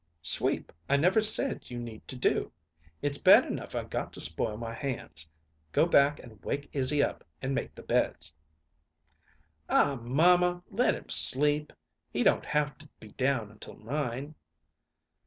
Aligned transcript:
"Sweep 0.23 0.71
I 0.89 0.97
never 0.97 1.21
said 1.21 1.69
you 1.69 1.77
need 1.77 2.07
to 2.07 2.15
do. 2.15 2.51
It's 3.03 3.19
bad 3.19 3.45
enough 3.45 3.75
I 3.75 3.83
got 3.83 4.11
to 4.13 4.19
spoil 4.19 4.57
my 4.57 4.73
hands. 4.73 5.29
Go 5.71 5.85
back 5.85 6.17
and 6.19 6.43
wake 6.43 6.67
Izzy 6.73 7.03
up 7.03 7.23
and 7.39 7.53
make 7.53 7.75
the 7.75 7.83
beds." 7.83 8.33
"Aw, 9.69 9.97
mamma, 9.97 10.63
let 10.71 10.95
him 10.95 11.07
sleep. 11.09 11.71
He 12.09 12.23
don't 12.23 12.47
have 12.47 12.79
to 12.79 12.89
be 12.99 13.09
down 13.09 13.51
until 13.51 13.75
nine." 13.77 14.33